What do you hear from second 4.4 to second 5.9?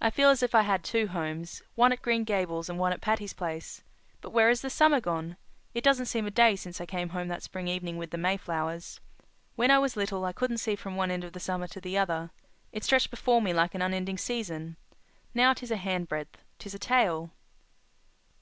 has the summer gone? It